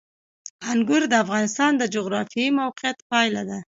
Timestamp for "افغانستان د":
1.23-1.83